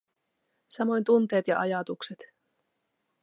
[0.69, 2.19] Samoin tunteet ja ajatukset.